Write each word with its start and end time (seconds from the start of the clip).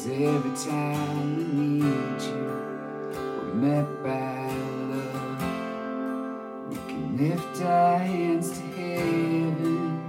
Cause 0.00 0.12
every 0.12 0.56
time 0.56 1.36
we 1.36 1.44
need 1.60 2.22
you, 2.22 2.44
we're 3.36 3.52
met 3.52 3.86
by 4.02 4.46
love. 4.88 5.40
We 6.70 6.76
can 6.88 7.04
lift 7.18 7.60
our 7.60 7.98
hands 7.98 8.48
to 8.50 8.62
heaven 8.80 10.00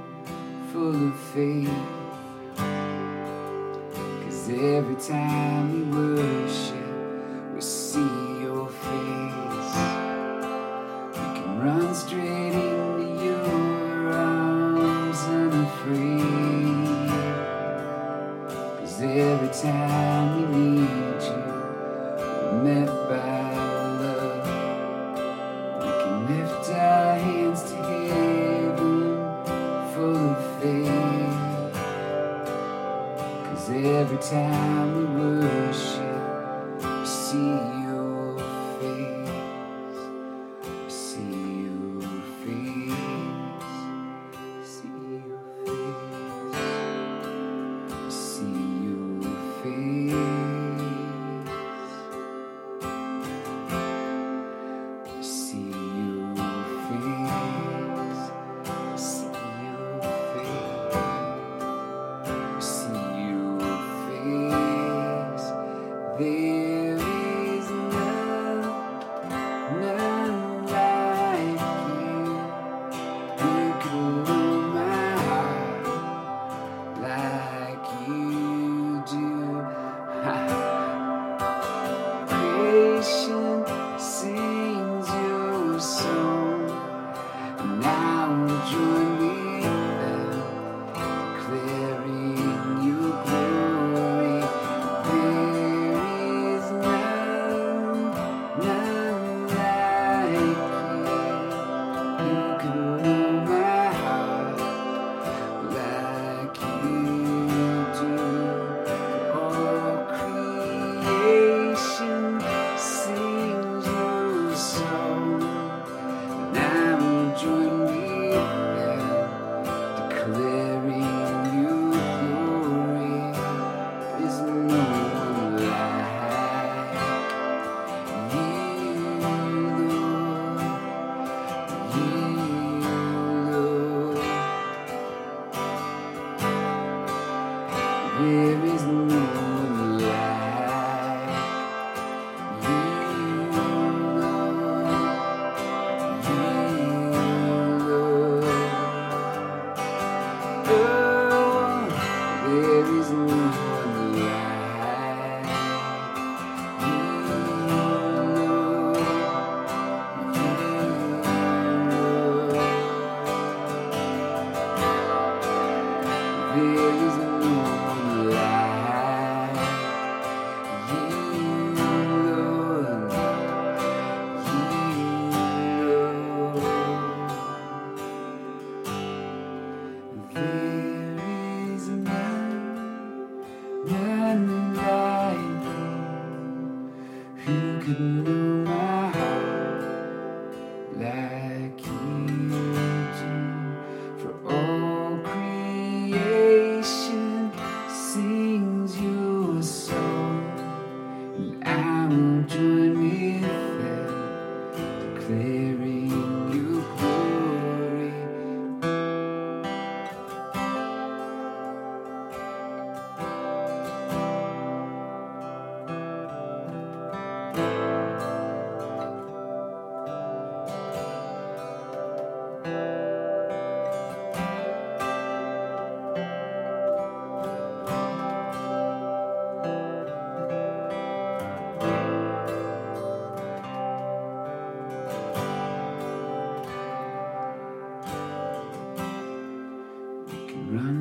full 0.72 1.10
of 1.10 1.20
faith. 1.34 1.70
Cause 4.24 4.50
every 4.50 4.96
time 4.96 5.66
we 5.74 5.82
worship, 5.98 6.71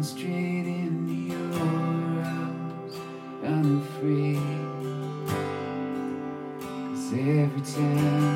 Straight 0.02 0.66
into 0.66 1.12
your 1.12 1.60
arms, 1.60 2.94
unafraid. 3.44 3.90
free. 4.00 4.40
Cause 6.88 7.12
every 7.12 7.60
time. 7.60 8.29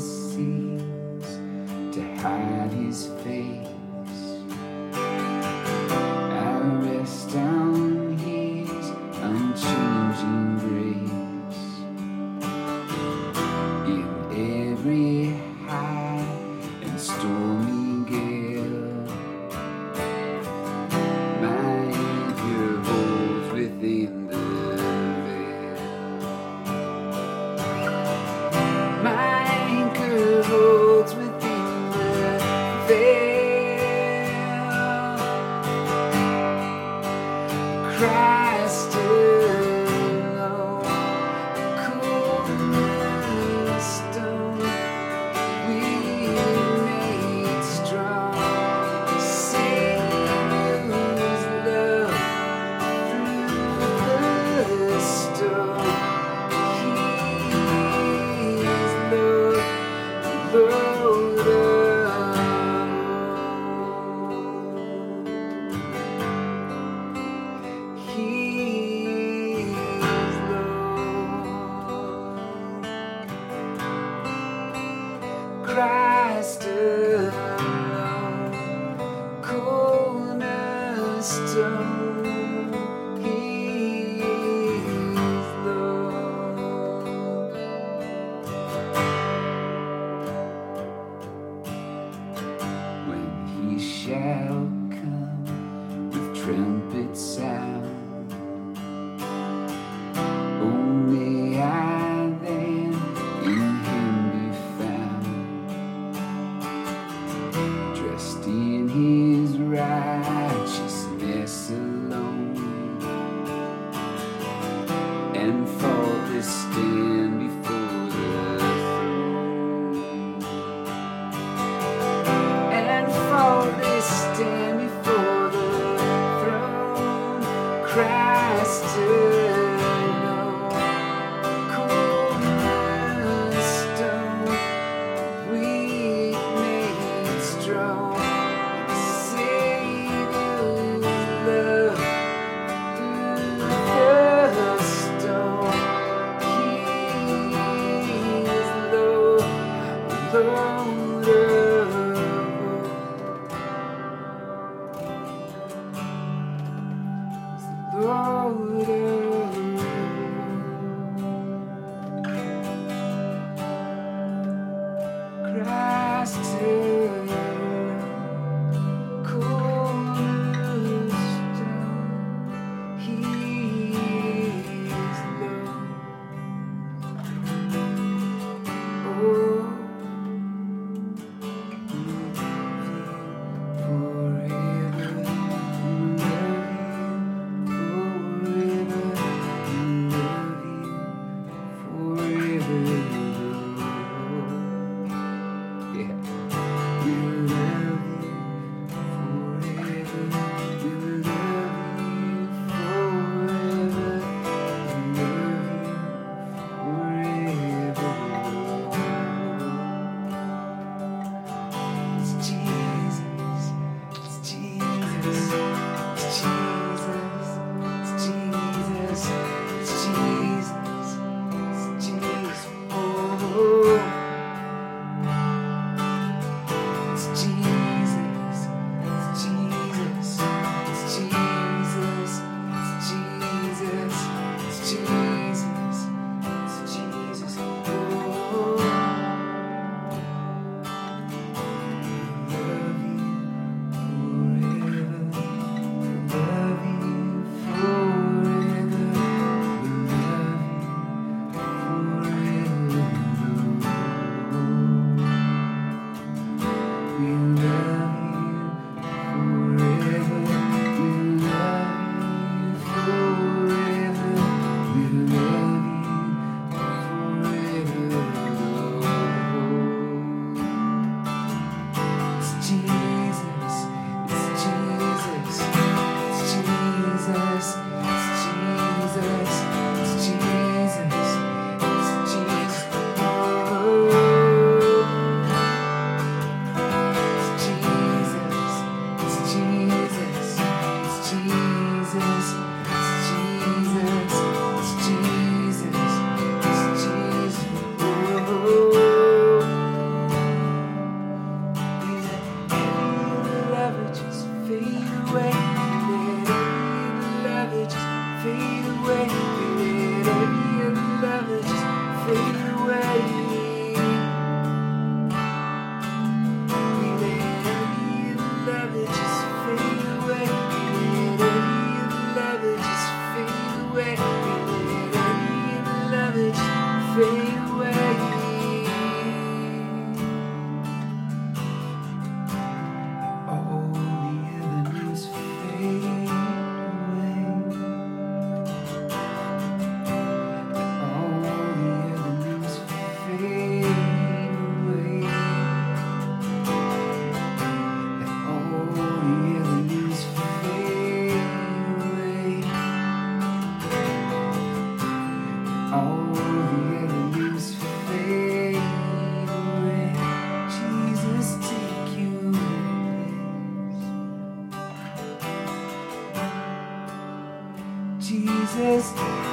Seems 0.00 1.22
to 1.94 2.02
hide 2.16 2.72
his 2.72 3.06
face. 3.22 3.55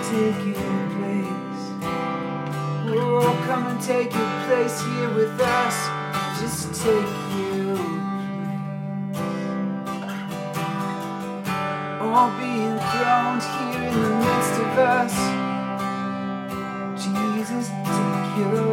take 0.10 0.46
your 0.46 0.80
place. 0.96 1.62
Oh, 2.96 3.44
come 3.48 3.68
and 3.68 3.82
take 3.82 4.14
your 4.14 4.34
place 4.48 4.82
here 4.82 5.10
with 5.16 5.40
us. 5.40 5.78
Just 6.42 6.74
take 6.84 7.12
your 7.38 7.78
place. 7.78 9.44
All 12.02 12.30
being 12.40 12.78
crowned 12.80 13.44
here 13.44 13.84
in 13.90 14.02
the 14.04 14.10
midst 14.26 14.56
of 14.66 14.78
us. 14.80 15.16
Jesus, 17.04 17.70
take 17.70 18.38
your 18.38 18.73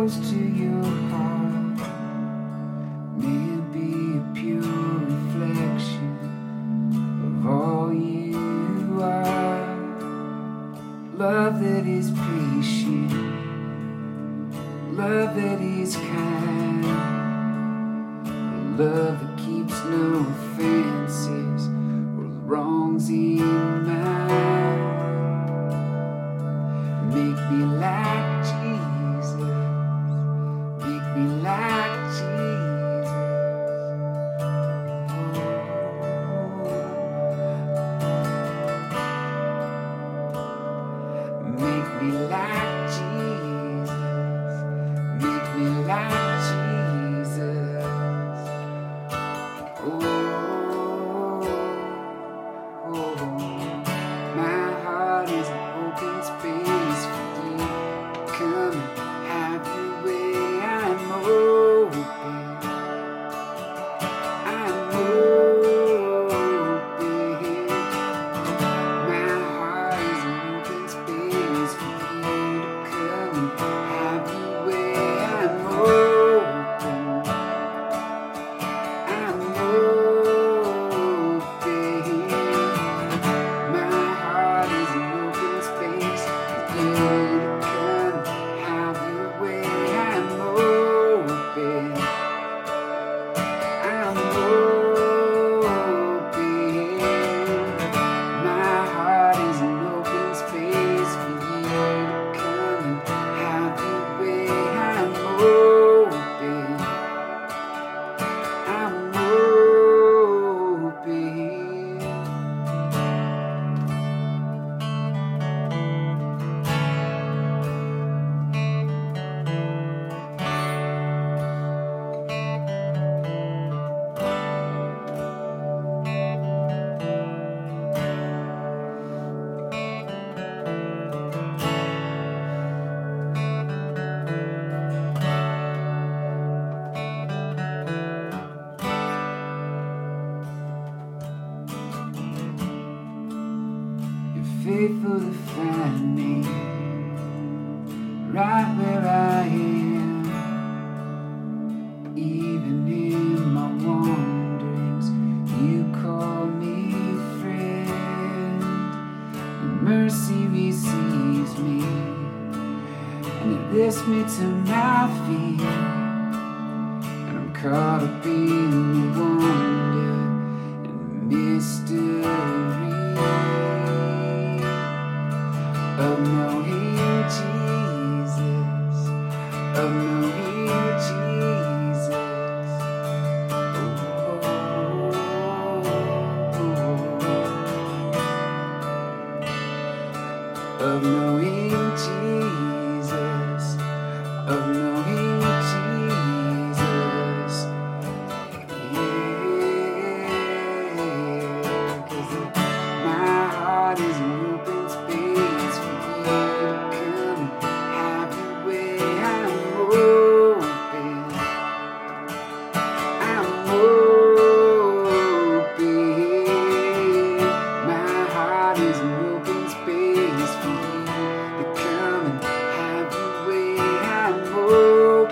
close 0.00 0.30
to 0.30 0.38
your 0.38 0.99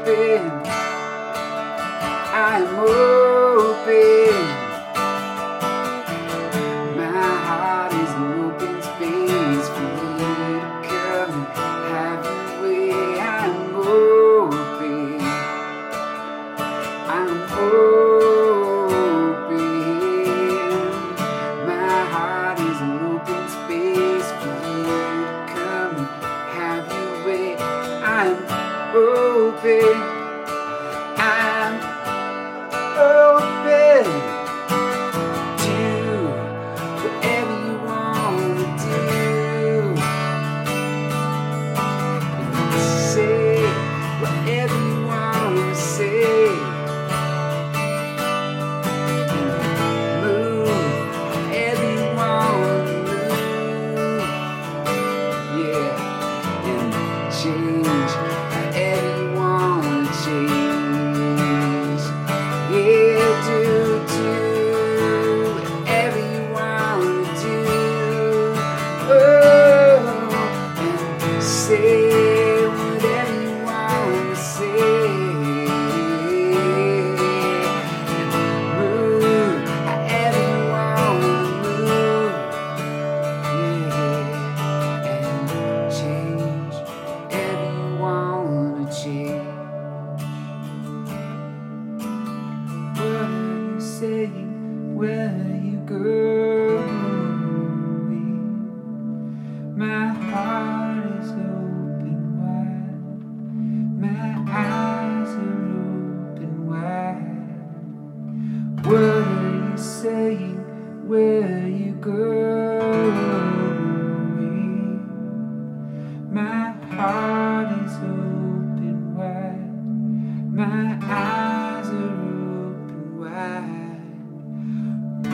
open. 0.00 0.62
I'm 2.32 2.78
open. 2.78 4.17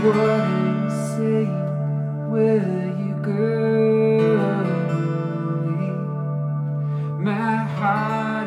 What 0.04 0.16
are 0.16 0.48
you? 0.48 0.64
My 7.24 7.56
heart 7.78 8.43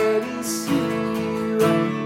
didn't 0.00 0.44
see 0.44 0.72
you. 0.72 1.99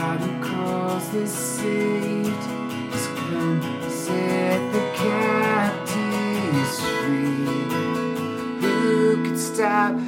God 0.00 0.20
who 0.20 0.42
calls 0.42 1.10
the 1.10 1.26
saved 1.26 2.28
has 2.90 3.06
come 3.18 3.60
to 3.60 3.90
set 3.90 4.72
the 4.72 4.80
captives 4.96 6.80
free. 6.80 7.44
Who 8.62 9.22
could 9.22 9.38
stop? 9.38 9.99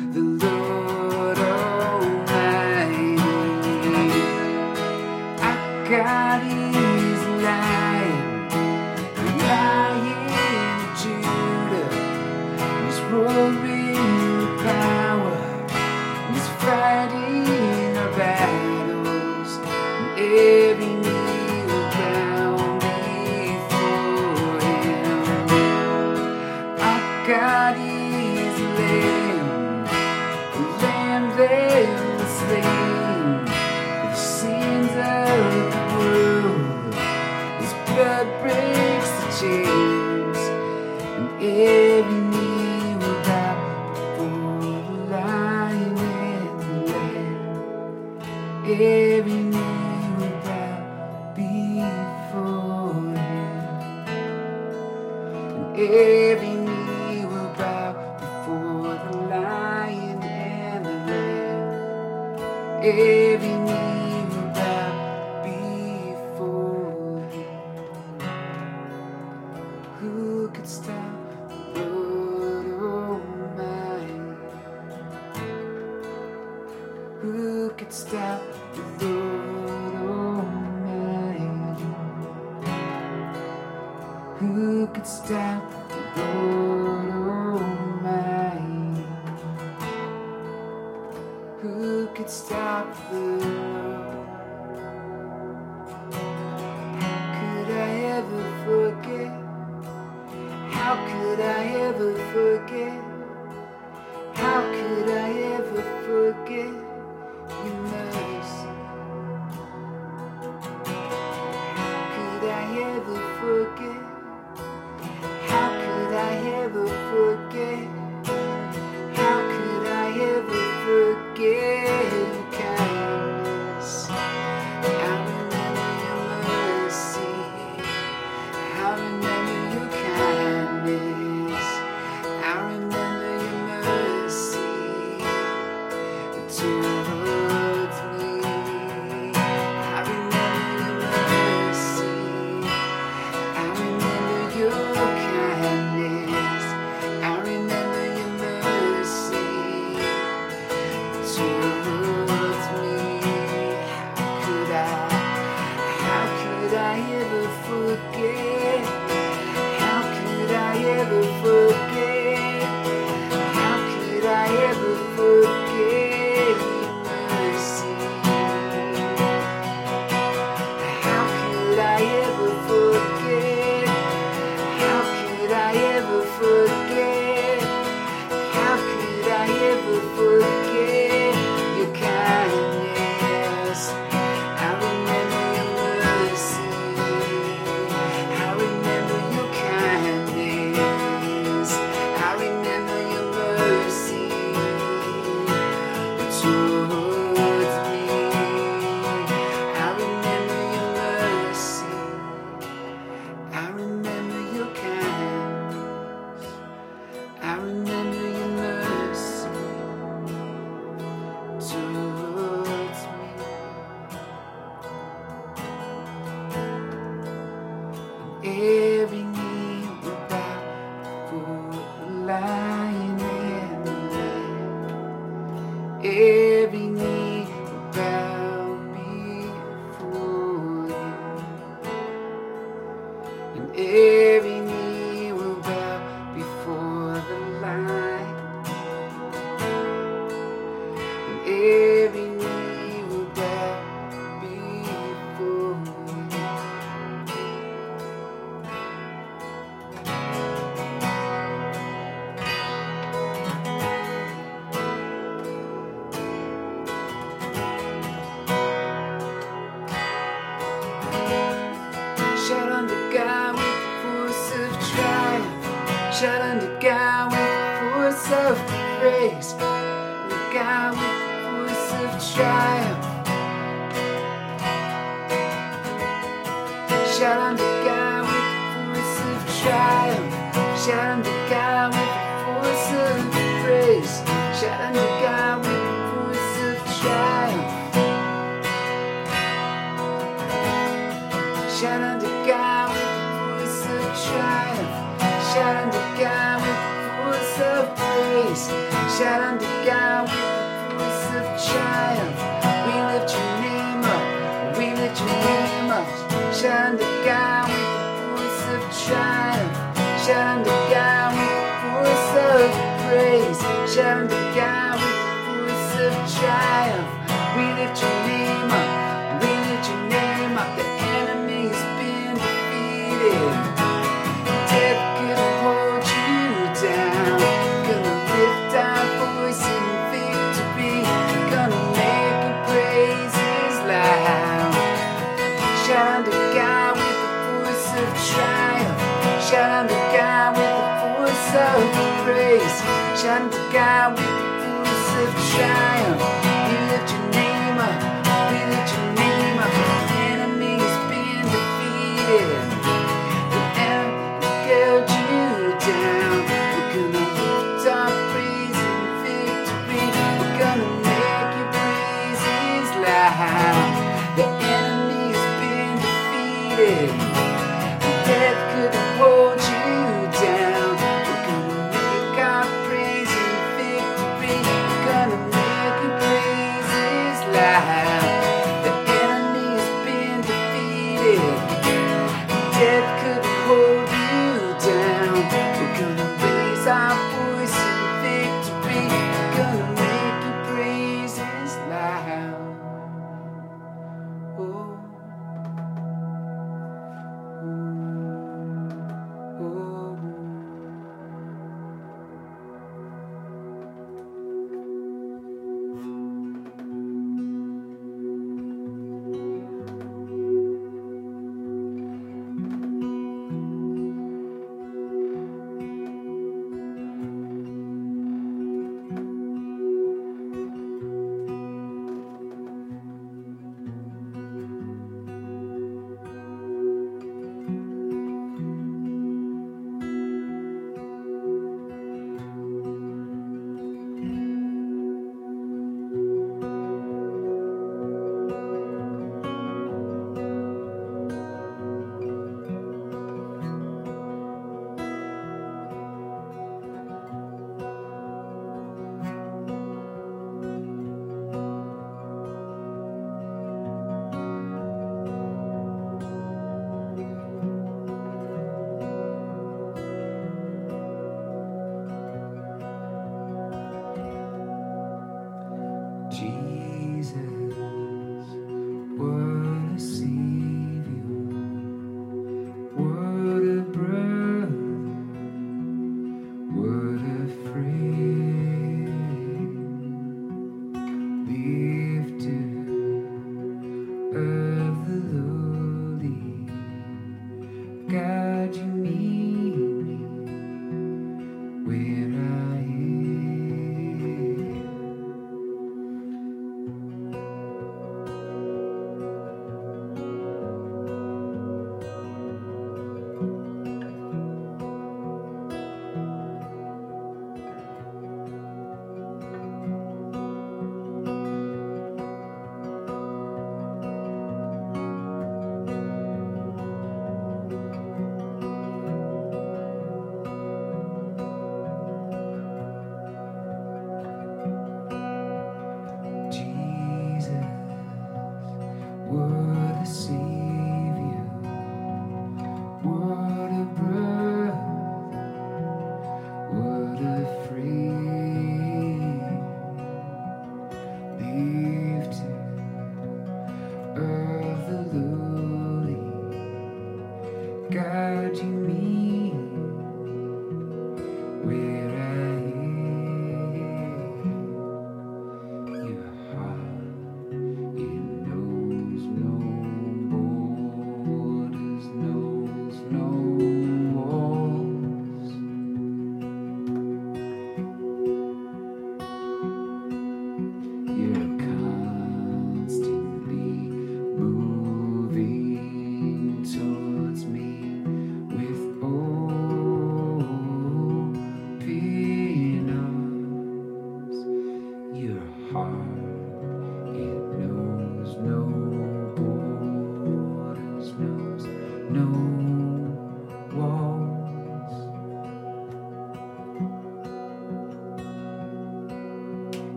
The 364.35 364.45
enemy's 364.47 364.72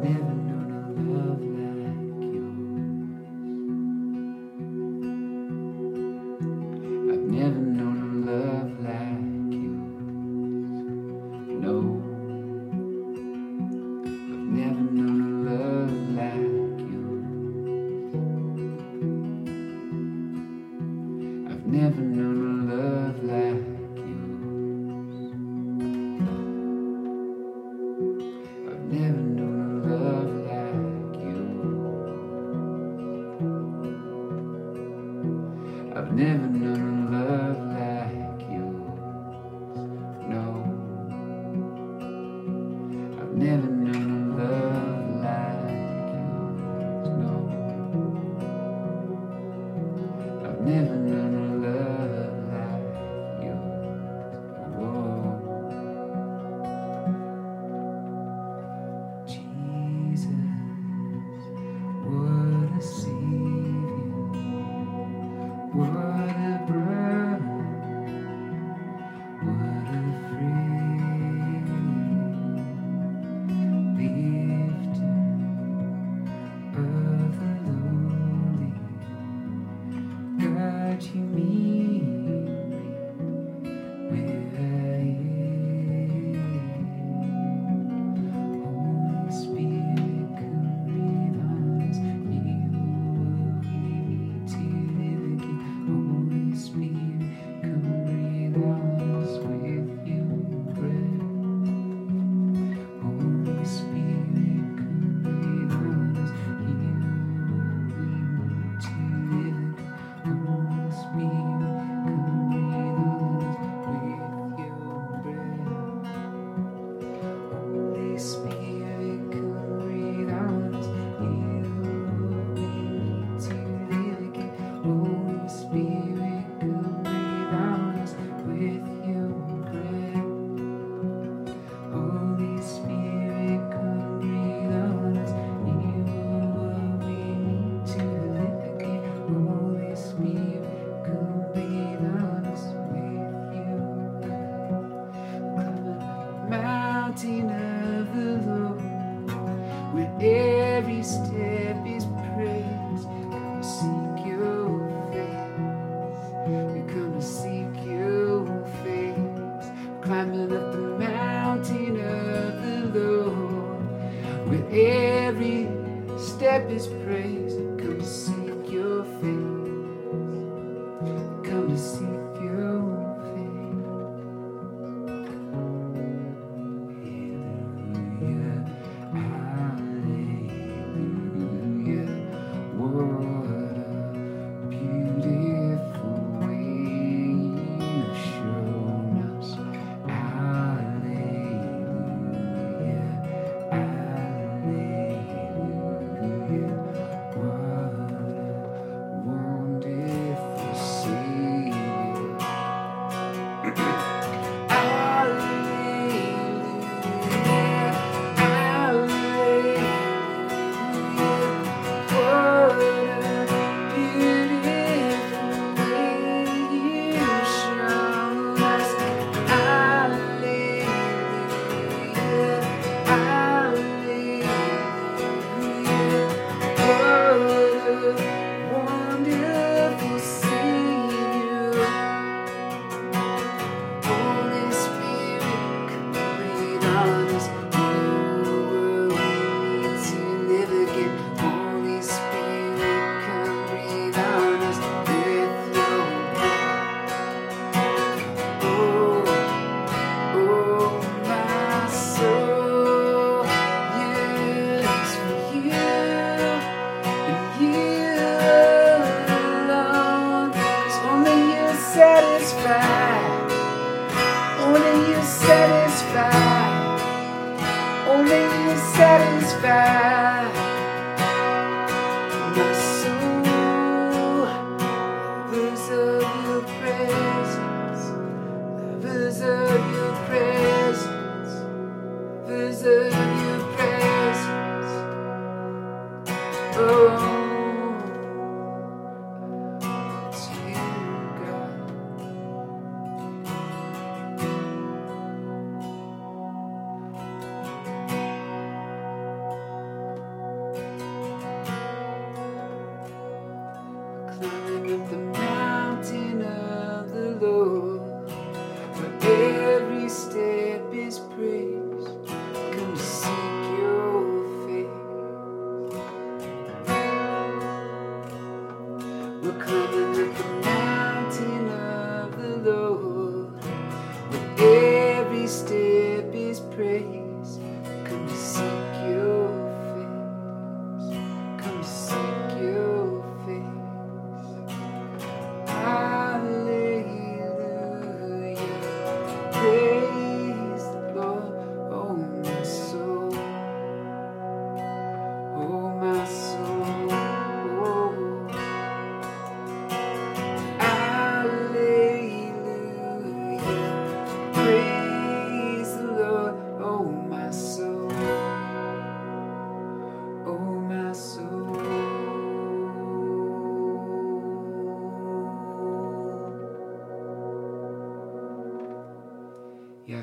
never 0.00 0.47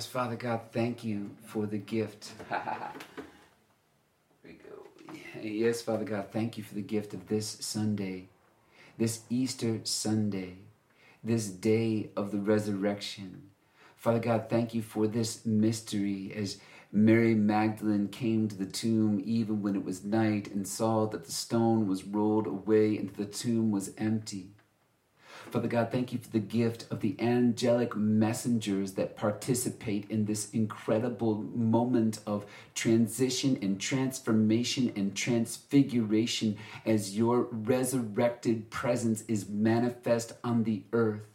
Father 0.06 0.36
God, 0.36 0.62
thank 0.72 1.04
you 1.04 1.32
for 1.46 1.66
the 1.66 1.78
gift. 1.78 2.32
we 4.44 4.52
go. 4.54 4.88
Yes, 5.42 5.82
Father 5.82 6.06
God, 6.06 6.28
thank 6.32 6.58
you 6.58 6.64
for 6.64 6.76
the 6.76 6.82
gift 6.82 7.14
of 7.14 7.28
this 7.28 7.48
Sunday, 7.60 8.28
this 8.98 9.22
Easter 9.30 9.80
Sunday, 9.84 10.58
this 11.24 11.48
day 11.48 12.10
of 12.16 12.32
the 12.32 12.40
resurrection. 12.40 13.50
Father 13.96 14.20
God, 14.20 14.46
thank 14.50 14.74
you 14.74 14.82
for 14.82 15.08
this 15.08 15.46
mystery 15.46 16.32
as 16.36 16.58
Mary 16.92 17.36
Magdalene 17.36 18.08
came 18.08 18.48
to 18.48 18.56
the 18.56 18.66
tomb 18.66 19.22
even 19.26 19.62
when 19.62 19.76
it 19.76 19.84
was 19.84 20.04
night 20.06 20.50
and 20.52 20.68
saw 20.68 21.06
that 21.08 21.26
the 21.26 21.32
stone 21.32 21.88
was 21.88 22.06
rolled 22.06 22.48
away 22.48 22.98
and 22.98 23.10
the 23.16 23.26
tomb 23.26 23.72
was 23.72 23.92
empty. 23.98 24.52
Father 25.52 25.68
God, 25.68 25.92
thank 25.92 26.12
you 26.12 26.20
for 26.20 26.30
the 26.30 26.40
gift 26.40 26.86
of 26.92 27.00
the 27.00 27.16
angelic 27.20 27.96
messengers 27.96 28.94
that 28.94 29.16
participate 29.16 30.10
in 30.10 30.26
this 30.26 30.50
incredible 30.52 31.36
moment 31.54 32.20
of 32.26 32.46
transition 32.74 33.58
and 33.62 33.80
transformation 33.80 34.92
and 34.96 35.16
transfiguration 35.16 36.58
as 36.86 37.16
your 37.16 37.48
resurrected 37.52 38.70
presence 38.70 39.24
is 39.28 39.48
manifest 39.48 40.34
on 40.44 40.64
the 40.64 40.84
earth. 40.92 41.35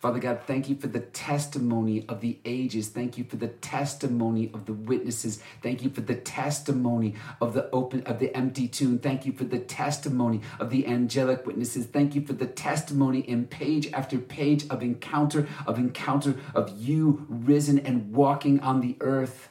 Father 0.00 0.20
God, 0.20 0.42
thank 0.46 0.68
you 0.68 0.76
for 0.76 0.86
the 0.86 1.00
testimony 1.00 2.06
of 2.08 2.20
the 2.20 2.38
ages. 2.44 2.88
Thank 2.88 3.18
you 3.18 3.24
for 3.24 3.34
the 3.34 3.48
testimony 3.48 4.48
of 4.54 4.64
the 4.64 4.72
witnesses. 4.72 5.42
Thank 5.60 5.82
you 5.82 5.90
for 5.90 6.02
the 6.02 6.14
testimony 6.14 7.16
of 7.40 7.52
the 7.52 7.68
open 7.70 8.02
of 8.04 8.20
the 8.20 8.34
empty 8.36 8.68
tomb. 8.68 9.00
Thank 9.00 9.26
you 9.26 9.32
for 9.32 9.42
the 9.42 9.58
testimony 9.58 10.40
of 10.60 10.70
the 10.70 10.86
angelic 10.86 11.44
witnesses. 11.44 11.86
Thank 11.86 12.14
you 12.14 12.24
for 12.24 12.32
the 12.32 12.46
testimony 12.46 13.20
in 13.20 13.46
page 13.48 13.92
after 13.92 14.18
page 14.18 14.68
of 14.68 14.82
encounter 14.82 15.48
of 15.66 15.78
encounter 15.78 16.36
of 16.54 16.70
you 16.78 17.26
risen 17.28 17.80
and 17.80 18.12
walking 18.14 18.60
on 18.60 18.80
the 18.80 18.96
earth 19.00 19.48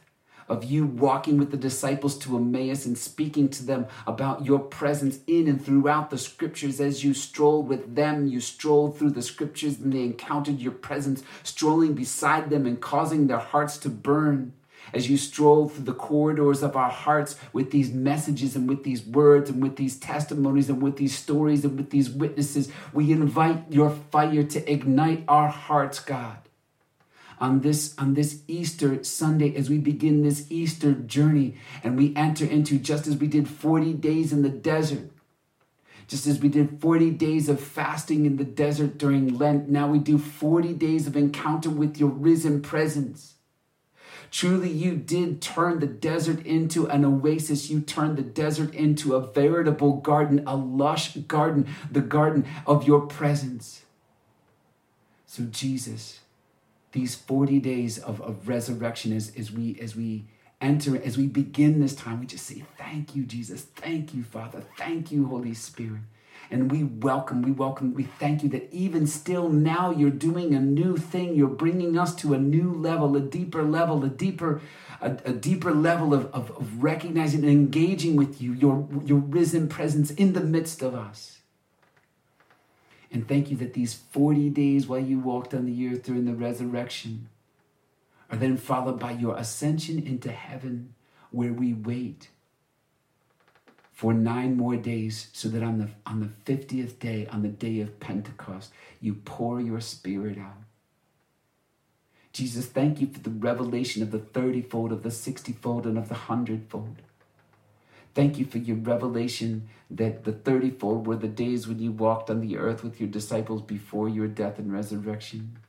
of 0.49 0.63
you 0.63 0.85
walking 0.85 1.37
with 1.37 1.51
the 1.51 1.57
disciples 1.57 2.17
to 2.19 2.37
Emmaus 2.37 2.85
and 2.85 2.97
speaking 2.97 3.49
to 3.49 3.65
them 3.65 3.87
about 4.05 4.45
your 4.45 4.59
presence 4.59 5.19
in 5.27 5.47
and 5.47 5.63
throughout 5.63 6.09
the 6.09 6.17
scriptures. 6.17 6.79
As 6.79 7.03
you 7.03 7.13
strolled 7.13 7.67
with 7.67 7.95
them, 7.95 8.27
you 8.27 8.39
strolled 8.39 8.97
through 8.97 9.11
the 9.11 9.21
scriptures 9.21 9.79
and 9.79 9.93
they 9.93 10.03
encountered 10.03 10.59
your 10.59 10.71
presence, 10.71 11.23
strolling 11.43 11.93
beside 11.93 12.49
them 12.49 12.65
and 12.65 12.79
causing 12.79 13.27
their 13.27 13.39
hearts 13.39 13.77
to 13.79 13.89
burn. 13.89 14.53
As 14.93 15.09
you 15.09 15.17
stroll 15.17 15.67
through 15.67 15.83
the 15.83 15.93
corridors 15.93 16.63
of 16.63 16.77
our 16.77 16.89
hearts 16.89 17.35
with 17.51 17.71
these 17.71 17.91
messages 17.91 18.55
and 18.55 18.69
with 18.69 18.83
these 18.83 19.05
words 19.05 19.49
and 19.49 19.61
with 19.61 19.75
these 19.75 19.99
testimonies 19.99 20.69
and 20.69 20.81
with 20.81 20.95
these 20.95 21.17
stories 21.17 21.65
and 21.65 21.75
with 21.75 21.89
these 21.89 22.09
witnesses, 22.09 22.71
we 22.93 23.11
invite 23.11 23.69
your 23.69 23.89
fire 23.89 24.43
to 24.43 24.71
ignite 24.71 25.25
our 25.27 25.49
hearts, 25.49 25.99
God 25.99 26.46
on 27.39 27.61
this 27.61 27.93
on 27.97 28.13
this 28.13 28.41
Easter 28.47 29.03
Sunday 29.03 29.55
as 29.55 29.69
we 29.69 29.77
begin 29.77 30.23
this 30.23 30.47
Easter 30.49 30.93
journey 30.93 31.55
and 31.83 31.97
we 31.97 32.15
enter 32.15 32.45
into 32.45 32.77
just 32.79 33.07
as 33.07 33.17
we 33.17 33.27
did 33.27 33.47
40 33.47 33.93
days 33.93 34.33
in 34.33 34.41
the 34.41 34.49
desert 34.49 35.11
just 36.07 36.25
as 36.25 36.39
we 36.39 36.47
did 36.47 36.79
40 36.79 37.11
days 37.11 37.49
of 37.49 37.59
fasting 37.59 38.25
in 38.25 38.37
the 38.37 38.43
desert 38.43 38.97
during 38.97 39.37
Lent 39.37 39.69
now 39.69 39.87
we 39.87 39.99
do 39.99 40.17
40 40.17 40.73
days 40.73 41.07
of 41.07 41.15
encounter 41.15 41.69
with 41.69 41.97
your 41.97 42.09
risen 42.09 42.61
presence 42.61 43.35
Truly, 44.29 44.69
you 44.69 44.95
did 44.95 45.41
turn 45.41 45.79
the 45.79 45.87
desert 45.87 46.45
into 46.45 46.87
an 46.87 47.05
oasis. 47.05 47.69
You 47.69 47.81
turned 47.81 48.17
the 48.17 48.23
desert 48.23 48.73
into 48.73 49.15
a 49.15 49.25
veritable 49.25 49.97
garden, 49.97 50.43
a 50.45 50.55
lush 50.55 51.15
garden, 51.15 51.67
the 51.89 52.01
garden 52.01 52.45
of 52.65 52.85
your 52.85 53.01
presence. 53.01 53.83
So, 55.25 55.43
Jesus, 55.43 56.19
these 56.97 57.13
40 57.13 57.59
days 57.59 57.99
of, 57.99 58.19
of 58.21 58.47
resurrection 58.47 59.13
as, 59.13 59.31
as 59.37 59.51
we 59.51 59.79
as 59.79 59.95
we 59.95 60.25
enter 60.59 60.99
as 61.03 61.15
we 61.15 61.27
begin 61.27 61.79
this 61.79 61.93
time 61.93 62.19
we 62.19 62.25
just 62.25 62.47
say 62.47 62.63
thank 62.75 63.15
you 63.15 63.23
jesus. 63.23 63.61
Thank 63.61 64.15
you 64.15 64.23
father. 64.23 64.63
Thank 64.77 65.11
you 65.11 65.27
holy 65.27 65.53
spirit. 65.53 66.01
And 66.49 66.71
we 66.71 66.83
welcome 66.83 67.43
we 67.43 67.51
welcome 67.51 67.93
we 67.93 68.03
thank 68.03 68.41
you 68.41 68.49
that 68.49 68.73
even 68.73 69.05
still 69.05 69.47
now 69.49 69.91
you're 69.91 70.09
doing 70.09 70.55
a 70.55 70.59
new 70.59 70.97
thing. 70.97 71.35
You're 71.35 71.59
bringing 71.65 71.99
us 71.99 72.15
to 72.15 72.33
a 72.33 72.39
new 72.39 72.73
level 72.73 73.15
a 73.15 73.19
deeper 73.19 73.61
level 73.61 74.03
a 74.03 74.09
deeper 74.09 74.59
a, 74.99 75.11
a 75.25 75.33
deeper 75.33 75.71
level 75.71 76.15
of, 76.15 76.25
of, 76.33 76.49
of 76.57 76.83
recognizing 76.83 77.43
and 77.43 77.51
engaging 77.51 78.15
with 78.15 78.41
you 78.41 78.53
your 78.53 78.87
your 79.05 79.19
risen 79.19 79.69
presence 79.69 80.09
in 80.09 80.33
the 80.33 80.41
midst 80.41 80.81
of 80.81 80.95
us 80.95 81.37
and 83.11 83.27
thank 83.27 83.49
you 83.49 83.57
that 83.57 83.73
these 83.73 83.93
40 83.93 84.49
days 84.49 84.87
while 84.87 84.99
you 84.99 85.19
walked 85.19 85.53
on 85.53 85.65
the 85.65 85.87
earth 85.87 86.03
during 86.03 86.25
the 86.25 86.33
resurrection 86.33 87.29
are 88.29 88.37
then 88.37 88.57
followed 88.57 88.99
by 88.99 89.11
your 89.11 89.37
ascension 89.37 90.05
into 90.05 90.31
heaven, 90.31 90.93
where 91.31 91.53
we 91.53 91.73
wait 91.73 92.29
for 93.93 94.13
nine 94.13 94.55
more 94.55 94.75
days, 94.75 95.29
so 95.33 95.47
that 95.49 95.63
on 95.63 95.79
the, 95.79 95.89
on 96.05 96.19
the 96.19 96.53
50th 96.53 96.99
day, 96.99 97.25
on 97.27 97.41
the 97.41 97.47
day 97.47 97.79
of 97.79 97.99
Pentecost, 97.99 98.71
you 99.01 99.15
pour 99.15 99.59
your 99.59 99.79
spirit 99.79 100.37
out. 100.37 100.61
Jesus, 102.31 102.67
thank 102.67 103.01
you 103.01 103.07
for 103.07 103.19
the 103.19 103.31
revelation 103.31 104.03
of 104.03 104.11
the 104.11 104.19
30 104.19 104.61
fold, 104.61 104.91
of 104.91 105.01
the 105.01 105.09
60 105.09 105.51
fold, 105.53 105.87
and 105.87 105.97
of 105.97 106.09
the 106.09 106.13
100 106.13 106.69
fold. 106.69 107.01
Thank 108.17 108.39
you 108.39 108.45
for 108.45 108.57
your 108.57 108.77
revelation 108.77 109.69
that 109.91 110.23
the 110.23 110.31
30fold 110.31 111.03
were 111.03 111.17
the 111.17 111.27
days 111.27 111.67
when 111.67 111.77
you 111.77 111.91
walked 111.91 112.31
on 112.31 112.41
the 112.41 112.57
earth 112.57 112.83
with 112.83 112.99
your 112.99 113.09
disciples 113.09 113.61
before 113.61 114.09
your 114.09 114.27
death 114.27 114.57
and 114.57 114.73
resurrection. 114.73 115.59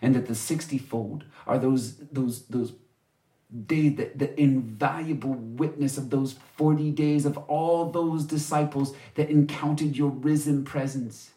And 0.00 0.14
that 0.14 0.24
the 0.24 0.32
60fold 0.32 1.24
are 1.46 1.58
those, 1.58 1.96
those, 2.10 2.46
those 2.46 2.72
days, 3.66 3.98
the, 3.98 4.12
the 4.16 4.40
invaluable 4.40 5.34
witness 5.34 5.98
of 5.98 6.08
those 6.08 6.36
40 6.56 6.90
days 6.92 7.26
of 7.26 7.36
all 7.36 7.90
those 7.90 8.24
disciples 8.24 8.96
that 9.16 9.28
encountered 9.28 9.94
your 9.94 10.08
risen 10.08 10.64
presence 10.64 11.32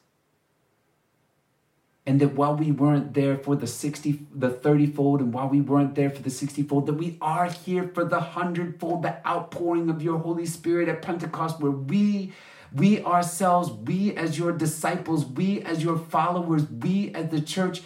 and 2.06 2.20
that 2.20 2.34
while 2.34 2.56
we 2.56 2.72
weren't 2.72 3.14
there 3.14 3.38
for 3.38 3.56
the 3.56 3.68
60 3.68 4.28
the 4.34 4.49
30 4.49 4.88
fold 4.88 5.22
and 5.22 5.34
while 5.34 5.47
we 5.47 5.62
weren't 5.62 5.95
there 5.95 6.10
for 6.10 6.22
the 6.22 6.30
60 6.30 6.64
fold 6.64 6.86
that 6.86 6.93
we 6.93 7.18
are 7.22 7.45
here 7.45 7.89
for 7.93 8.04
the 8.04 8.18
100 8.20 8.80
fold 8.80 9.04
the 9.04 9.26
outpouring 9.28 9.89
of 9.89 10.01
your 10.01 10.20
holy 10.20 10.45
spirit 10.45 10.89
at 10.89 11.01
pentecost 11.01 11.60
where 11.60 11.72
we 11.72 12.34
we 12.74 13.04
ourselves 13.04 13.72
we 13.72 14.16
as 14.18 14.38
your 14.38 14.51
disciples 14.51 15.26
we 15.26 15.62
as 15.62 15.84
your 15.84 15.97
followers 15.97 16.70
we 16.70 17.14
as 17.14 17.30
the 17.30 17.41
church 17.41 17.82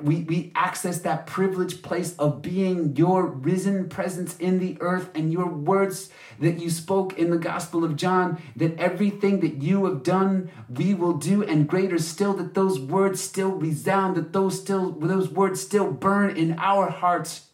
we, 0.00 0.22
we 0.22 0.52
access 0.54 1.00
that 1.00 1.26
privileged 1.26 1.82
place 1.82 2.14
of 2.18 2.42
being 2.42 2.94
your 2.96 3.26
risen 3.26 3.88
presence 3.88 4.36
in 4.38 4.58
the 4.58 4.76
earth 4.80 5.10
and 5.14 5.32
your 5.32 5.48
words 5.48 6.10
that 6.38 6.60
you 6.60 6.70
spoke 6.70 7.18
in 7.18 7.30
the 7.30 7.38
Gospel 7.38 7.84
of 7.84 7.96
John 7.96 8.40
that 8.56 8.78
everything 8.78 9.40
that 9.40 9.62
you 9.62 9.84
have 9.86 10.02
done, 10.02 10.50
we 10.68 10.94
will 10.94 11.14
do, 11.14 11.42
and 11.42 11.68
greater 11.68 11.98
still, 11.98 12.34
that 12.34 12.54
those 12.54 12.78
words 12.78 13.20
still 13.20 13.50
resound, 13.52 14.16
that 14.16 14.32
those 14.32 14.60
still 14.60 14.92
those 14.92 15.30
words 15.30 15.60
still 15.60 15.90
burn 15.90 16.36
in 16.36 16.58
our 16.58 16.90
hearts 16.90 17.48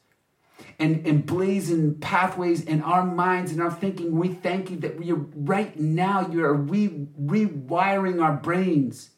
and 0.79 1.05
emblazon 1.05 2.01
pathways 2.01 2.65
in 2.65 2.83
our 2.83 3.05
minds 3.05 3.53
and 3.53 3.63
our 3.63 3.71
thinking. 3.71 4.17
We 4.17 4.29
thank 4.29 4.71
you 4.71 4.77
that 4.79 4.99
we 4.99 5.13
are 5.13 5.25
right 5.35 5.79
now, 5.79 6.29
you 6.29 6.45
are 6.45 6.55
re- 6.55 7.07
rewiring 7.21 8.23
our 8.23 8.35
brains 8.35 9.12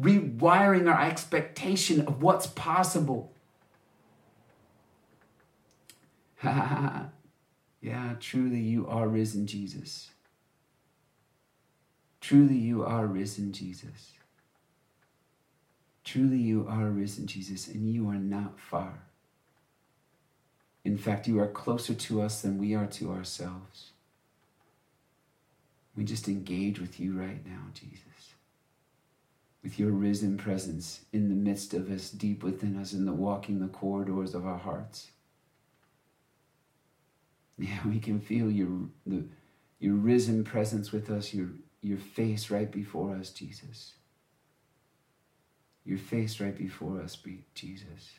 rewiring 0.00 0.92
our 0.92 1.00
expectation 1.00 2.06
of 2.06 2.22
what's 2.22 2.46
possible. 2.46 3.32
yeah, 6.42 7.08
truly 8.20 8.60
you 8.60 8.86
are 8.86 9.08
risen, 9.08 9.46
Jesus. 9.46 10.10
Truly 12.20 12.56
you 12.56 12.84
are 12.84 13.06
risen, 13.06 13.52
Jesus. 13.52 14.12
Truly 16.04 16.38
you 16.38 16.66
are 16.68 16.88
risen, 16.88 17.26
Jesus, 17.26 17.68
and 17.68 17.90
you 17.90 18.08
are 18.08 18.14
not 18.18 18.60
far. 18.60 19.00
In 20.84 20.96
fact, 20.96 21.26
you 21.26 21.40
are 21.40 21.48
closer 21.48 21.94
to 21.94 22.22
us 22.22 22.42
than 22.42 22.58
we 22.58 22.74
are 22.74 22.86
to 22.86 23.10
ourselves. 23.10 23.90
We 25.96 26.04
just 26.04 26.28
engage 26.28 26.78
with 26.78 27.00
you 27.00 27.18
right 27.18 27.44
now, 27.44 27.62
Jesus 27.74 28.15
with 29.66 29.80
your 29.80 29.90
risen 29.90 30.36
presence 30.36 31.00
in 31.12 31.28
the 31.28 31.34
midst 31.34 31.74
of 31.74 31.90
us, 31.90 32.08
deep 32.08 32.44
within 32.44 32.76
us, 32.76 32.92
in 32.92 33.04
the 33.04 33.12
walking 33.12 33.58
the 33.58 33.66
corridors 33.66 34.32
of 34.32 34.46
our 34.46 34.58
hearts. 34.58 35.08
Yeah, 37.58 37.80
we 37.84 37.98
can 37.98 38.20
feel 38.20 38.48
your 38.48 38.68
the, 39.04 39.24
your 39.80 39.94
risen 39.94 40.44
presence 40.44 40.92
with 40.92 41.10
us, 41.10 41.34
your 41.34 41.48
your 41.82 41.98
face 41.98 42.48
right 42.48 42.70
before 42.70 43.16
us, 43.16 43.30
Jesus. 43.30 43.94
Your 45.84 45.98
face 45.98 46.38
right 46.38 46.56
before 46.56 47.00
us, 47.00 47.18
Jesus. 47.54 48.12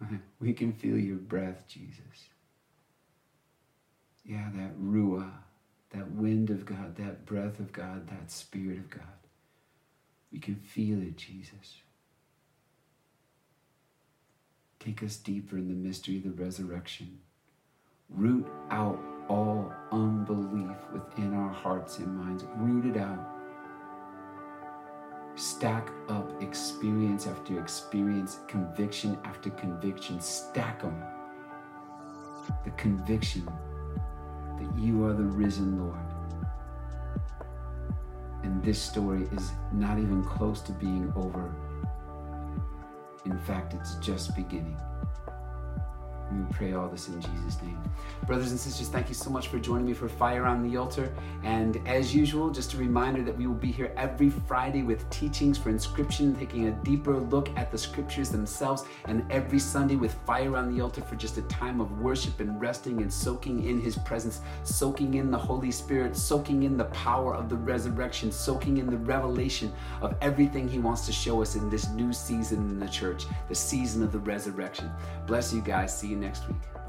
We 0.40 0.52
can 0.52 0.72
feel 0.72 0.98
your 0.98 1.16
breath, 1.16 1.64
Jesus. 1.68 2.28
Yeah, 4.24 4.48
that 4.56 4.76
ruah, 4.82 5.30
that 5.90 6.10
wind 6.10 6.50
of 6.50 6.66
God, 6.66 6.96
that 6.96 7.24
breath 7.24 7.60
of 7.60 7.72
God, 7.72 8.08
that 8.08 8.32
spirit 8.32 8.78
of 8.78 8.90
God. 8.90 9.23
We 10.34 10.40
can 10.40 10.56
feel 10.56 11.00
it, 11.00 11.16
Jesus. 11.16 11.82
Take 14.80 15.04
us 15.04 15.16
deeper 15.16 15.56
in 15.56 15.68
the 15.68 15.74
mystery 15.74 16.16
of 16.16 16.24
the 16.24 16.44
resurrection. 16.44 17.20
Root 18.10 18.44
out 18.68 18.98
all 19.28 19.72
unbelief 19.92 20.76
within 20.92 21.34
our 21.34 21.50
hearts 21.50 21.98
and 21.98 22.18
minds. 22.18 22.44
Root 22.56 22.96
it 22.96 23.00
out. 23.00 23.30
Stack 25.36 25.88
up 26.08 26.42
experience 26.42 27.28
after 27.28 27.60
experience, 27.60 28.40
conviction 28.48 29.16
after 29.24 29.50
conviction. 29.50 30.20
Stack 30.20 30.82
them. 30.82 31.00
The 32.64 32.72
conviction 32.72 33.48
that 34.58 34.78
you 34.78 35.04
are 35.04 35.12
the 35.12 35.22
risen 35.22 35.78
Lord. 35.78 36.13
And 38.44 38.62
this 38.62 38.80
story 38.80 39.26
is 39.32 39.52
not 39.72 39.98
even 39.98 40.22
close 40.22 40.60
to 40.60 40.72
being 40.72 41.10
over. 41.16 41.54
In 43.24 43.38
fact, 43.38 43.72
it's 43.72 43.94
just 43.96 44.36
beginning. 44.36 44.76
We 46.34 46.52
pray 46.52 46.72
all 46.72 46.88
this 46.88 47.08
in 47.08 47.20
Jesus' 47.20 47.62
name. 47.62 47.78
Brothers 48.26 48.50
and 48.50 48.58
sisters, 48.58 48.88
thank 48.88 49.08
you 49.08 49.14
so 49.14 49.30
much 49.30 49.48
for 49.48 49.58
joining 49.58 49.86
me 49.86 49.92
for 49.92 50.08
Fire 50.08 50.46
on 50.46 50.68
the 50.68 50.76
Altar. 50.76 51.14
And 51.42 51.80
as 51.86 52.14
usual, 52.14 52.50
just 52.50 52.74
a 52.74 52.76
reminder 52.76 53.22
that 53.22 53.36
we 53.36 53.46
will 53.46 53.54
be 53.54 53.70
here 53.70 53.92
every 53.96 54.30
Friday 54.30 54.82
with 54.82 55.08
teachings 55.10 55.58
for 55.58 55.68
inscription, 55.68 56.34
taking 56.34 56.68
a 56.68 56.72
deeper 56.82 57.18
look 57.18 57.50
at 57.56 57.70
the 57.70 57.78
scriptures 57.78 58.30
themselves, 58.30 58.84
and 59.04 59.24
every 59.30 59.58
Sunday 59.58 59.96
with 59.96 60.14
Fire 60.26 60.56
on 60.56 60.74
the 60.74 60.80
Altar 60.80 61.02
for 61.02 61.14
just 61.14 61.38
a 61.38 61.42
time 61.42 61.80
of 61.80 62.00
worship 62.00 62.40
and 62.40 62.60
resting 62.60 63.02
and 63.02 63.12
soaking 63.12 63.66
in 63.68 63.80
His 63.80 63.96
presence, 63.98 64.40
soaking 64.64 65.14
in 65.14 65.30
the 65.30 65.38
Holy 65.38 65.70
Spirit, 65.70 66.16
soaking 66.16 66.64
in 66.64 66.76
the 66.76 66.86
power 66.86 67.34
of 67.34 67.48
the 67.48 67.56
resurrection, 67.56 68.32
soaking 68.32 68.78
in 68.78 68.86
the 68.86 68.96
revelation 68.98 69.72
of 70.00 70.16
everything 70.20 70.66
He 70.66 70.78
wants 70.78 71.06
to 71.06 71.12
show 71.12 71.42
us 71.42 71.54
in 71.54 71.70
this 71.70 71.88
new 71.90 72.12
season 72.12 72.58
in 72.70 72.80
the 72.80 72.88
church, 72.88 73.26
the 73.48 73.54
season 73.54 74.02
of 74.02 74.10
the 74.10 74.18
resurrection. 74.18 74.90
Bless 75.26 75.52
you 75.52 75.60
guys. 75.60 75.96
See 75.96 76.08
you 76.08 76.16
next 76.24 76.48
week. 76.48 76.83